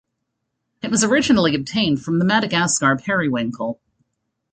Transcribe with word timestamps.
It 0.81 0.89
was 0.89 1.03
originally 1.03 1.53
obtained 1.53 2.01
from 2.01 2.17
the 2.17 2.25
Madagascar 2.25 2.95
periwinkle. 2.97 3.79